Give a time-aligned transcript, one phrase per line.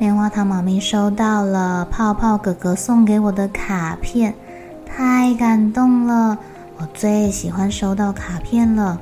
[0.00, 4.32] 棉花糖妈咪收到了泡泡哥哥送给我的卡片，
[4.86, 6.38] 太感动了！
[6.76, 9.00] 我最喜欢收到卡片了，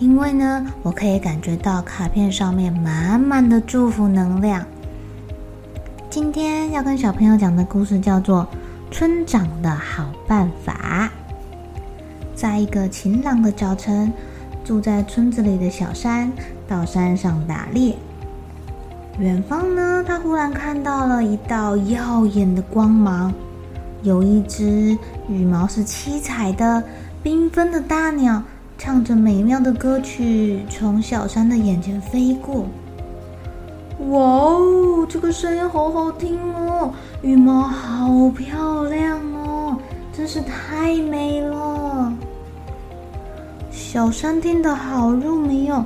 [0.00, 4.66] 因为呢，我可以感觉到卡片上面满满的祝福能量。
[6.10, 8.44] 今天要跟小朋友讲的故事叫做
[8.92, 11.08] 《村长的好办法》。
[12.34, 14.12] 在一个晴朗的早晨，
[14.64, 16.32] 住在村子里的小山
[16.66, 17.94] 到山上打猎。
[19.18, 23.32] 远方呢，他忽然看到了一道耀眼的光芒，
[24.04, 24.96] 有一只
[25.28, 26.80] 羽毛是七彩的、
[27.24, 28.40] 缤纷的大鸟，
[28.78, 32.64] 唱着美妙的歌曲，从小山的眼前飞过。
[34.10, 36.92] 哇哦，这个声音好好听哦！
[37.20, 39.76] 羽毛好漂亮哦，
[40.12, 42.12] 真是太美了。
[43.72, 45.84] 小山听得好入迷哦。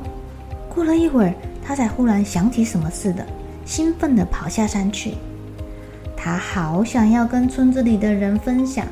[0.74, 1.34] 过了一会儿，
[1.72, 3.24] 他才忽然想起什么似的，
[3.64, 5.14] 兴奋地跑下山去。
[6.14, 8.84] 他好想要跟村子里的人分享。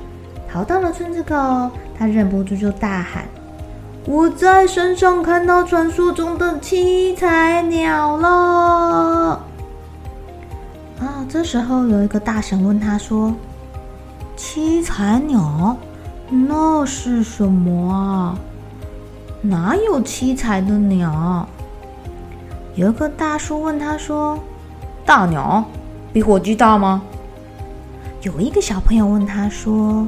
[0.51, 3.27] 跑到了村子口，他忍不住就大喊
[4.09, 9.45] ：“我在山上看到传说中的七彩鸟了！”
[11.01, 13.35] 啊，这时候有一个大神问他说
[14.39, 15.77] ：“七彩鸟，
[16.31, 18.39] 那是什么啊？”
[19.45, 21.47] 哪有七彩的鸟？
[22.75, 24.39] 有一个大叔问他说
[25.05, 25.65] ：“大鸟
[26.13, 27.03] 比火鸡大吗？”
[28.23, 30.07] 有一个小朋友问他说：“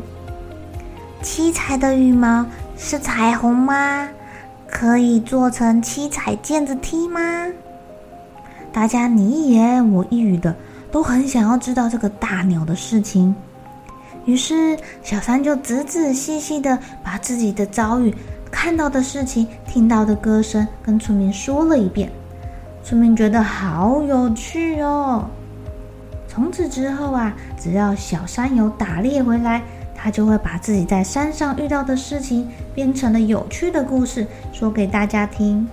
[1.22, 2.46] 七彩的羽毛
[2.76, 4.08] 是彩虹吗？
[4.68, 7.20] 可以做成七彩毽子踢吗？”
[8.72, 10.54] 大家你一言我一语的，
[10.90, 13.34] 都很想要知道这个大鸟的事情。
[14.24, 18.14] 于是小三就仔仔细细的把自己的遭遇。
[18.50, 22.10] 看到的事情，听到的歌声，跟村民说了一遍。
[22.84, 25.24] 村民觉得好有趣哦。
[26.26, 29.62] 从此之后啊，只要小山有打猎回来，
[29.94, 35.66] 他就会把自己在山上遇到的事情编成了有趣的故事，说给大家听。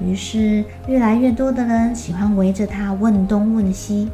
[0.00, 4.10] 于是，越来越多的人喜欢围着他问东问西。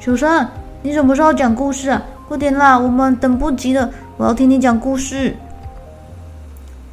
[0.00, 0.48] 小山，
[0.82, 2.02] 你什么时候讲故事啊？
[2.26, 5.36] 快点啦，我们等不及了，我要听你讲故事。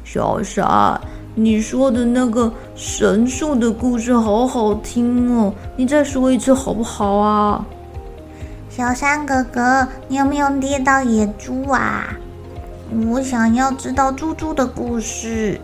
[0.04, 1.00] 小山，
[1.36, 7.66] 你说的那个神树的故事好好听哦，你再说一次好不好啊？
[8.70, 12.06] 小山哥哥，你有没有猎到野猪啊？
[13.08, 15.60] 我想要知道猪猪的故事。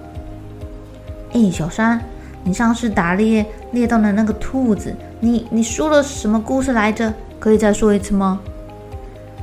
[1.32, 2.00] 哎，小山，
[2.42, 7.14] 你上次打猎猎到了那个兔子，你你说了什么故事来着？
[7.38, 8.40] 可以再说一次吗？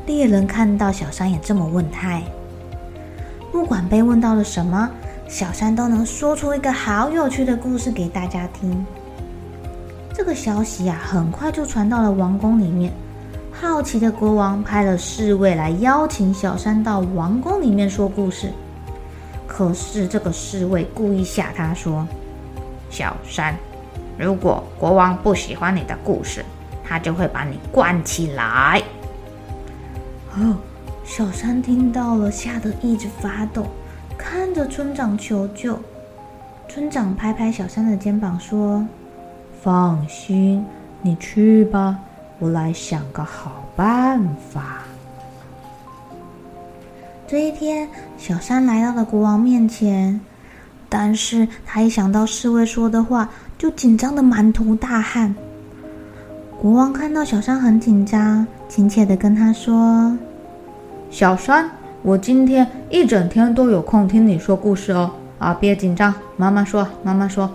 [0.05, 2.19] 猎人看到小山也这么问他。
[3.51, 4.89] 不管被问到了什么，
[5.27, 8.85] 小山都能说出一个好有趣的故事给大家听。
[10.13, 12.91] 这个消息啊，很快就传到了王宫里面。
[13.51, 18.51] 好奇的国王派了侍卫来邀请小山到王宫里面说故事。
[19.45, 22.07] 可是这个侍卫故意吓他说
[22.89, 23.55] ：“小山，
[24.17, 26.45] 如果国王不喜欢你的故事，
[26.83, 28.81] 他就会把你关起来。”
[30.37, 30.55] 哦。
[31.03, 33.65] 小山听到了，吓得一直发抖，
[34.17, 35.79] 看着村长求救。
[36.67, 38.85] 村长拍拍小山的肩膀说
[39.61, 40.65] ：“放心，
[41.01, 41.97] 你去吧，
[42.39, 44.21] 我来想个好办
[44.51, 44.83] 法。”
[47.25, 47.87] 这一天，
[48.17, 50.19] 小山来到了国王面前，
[50.89, 55.33] 但是他一想到侍卫说的话，就紧张的满头大汗。
[56.61, 60.17] 国王看到小山很紧张，亲切的跟他说。
[61.09, 61.69] 小山，
[62.07, 65.11] 我今天一整天都有空听你说故事哦。
[65.39, 67.51] 啊，别紧张，慢慢说，慢慢说。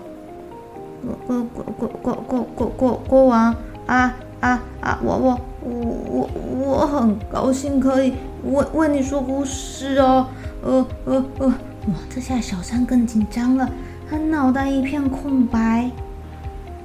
[1.27, 3.57] 国国国国国国国国国王
[3.87, 4.99] 啊啊啊！
[5.03, 5.73] 我我我
[6.11, 8.13] 我我很高兴可以
[8.45, 10.27] 为为你说故事哦。
[10.63, 11.95] 呃呃呃，哇！
[12.11, 13.67] 这下小三更紧张了，
[14.11, 15.91] 他脑袋一片空白。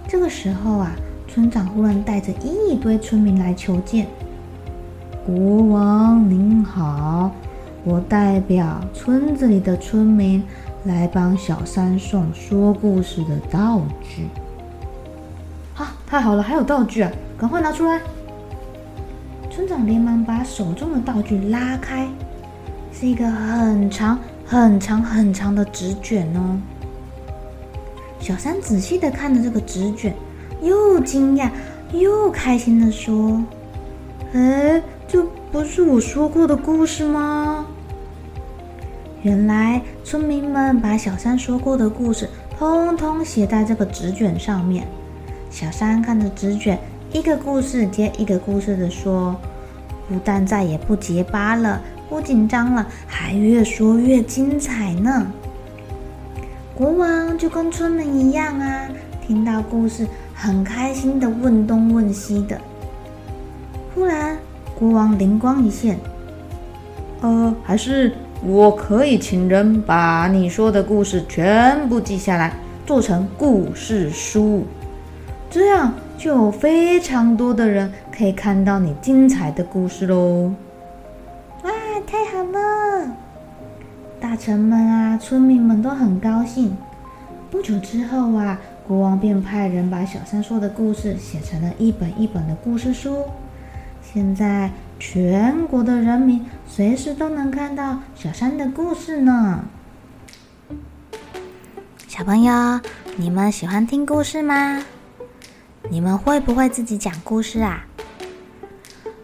[0.08, 0.92] 这个时候啊，
[1.28, 4.08] 村长忽然带着一堆村民来求见。
[5.26, 7.30] 国王您好，
[7.88, 10.44] 我代表村子里的村民
[10.84, 14.28] 来帮小三送说故事的道具。
[15.78, 17.10] 啊，太好了，还有道具啊！
[17.38, 18.02] 赶快拿出来！
[19.50, 22.06] 村长连忙把手中的道具拉开，
[22.92, 26.60] 是一个很长、很长、很长的纸卷哦。
[28.20, 30.14] 小三仔细的看着这个纸卷，
[30.62, 31.50] 又惊讶
[31.94, 33.42] 又开心的说
[34.36, 35.24] ：“哎，这
[35.54, 37.66] 不是我说过的故事吗？”
[39.28, 44.88] 原来村民们把小三说过的故事通通写在这个纸卷上面。
[45.52, 46.80] 小三看着纸卷，
[47.12, 49.36] 一个故事接一个故事的说，
[50.08, 55.28] 不但再也不结巴了，不紧张了，还越说越精彩呢。
[56.74, 58.88] 国王就跟村民一样啊，
[59.28, 62.58] 听到故事很开心的问东问西的。
[63.94, 64.38] 忽然，
[64.74, 66.00] 国王灵光一现，
[67.20, 68.14] 呃，还是
[68.44, 72.54] 我可以请人把你说的故事全部记下来，
[72.86, 74.64] 做成故事书。
[75.50, 80.52] 这样就有非常多的人可以看到你精彩的故事喽！
[81.64, 81.72] 哇，
[82.06, 83.12] 太好了！
[84.20, 86.78] 大臣们啊，村民们都很高兴。
[87.50, 93.24] 不久之后啊，国王便派人把小三说的故事写成了一本一本的故事书。
[94.02, 94.70] 现在
[95.00, 99.64] 全国的人民随时都能看到小山的故事呢。
[102.08, 102.80] 小朋友，
[103.16, 104.84] 你们喜欢听故事吗？
[105.90, 107.86] 你们会不会自己讲故事啊？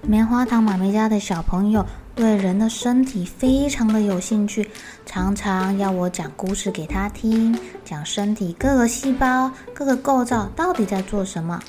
[0.01, 4.69] 棉花糖妈咪家的小朋友对人的身体非常的有兴趣，
[5.05, 11.59] 常常要我讲故事给他听，讲身体各个细胞、各个构造到底在做什么。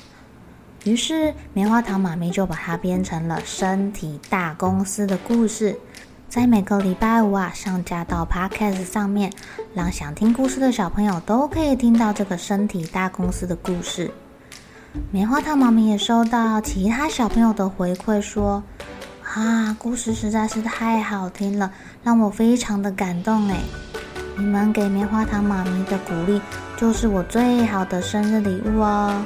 [0.85, 5.75] 于是棉花糖妈咪就把它编成了《身体大公司》的故事，
[6.29, 9.33] 在每个礼拜五啊上架到 Podcast 上面，
[9.73, 14.11] 让想听故事的小朋友都可以听到这个《身体大公司》的故事。
[15.09, 18.61] 棉花糖妈咪也收到其他小朋友的回馈说，
[19.23, 21.71] 啊，故事实在是太好听了，
[22.03, 23.57] 让我非常的感动哎！
[24.37, 26.39] 你们给棉花糖妈咪的鼓励，
[26.77, 29.25] 就是我最好的生日礼物哦，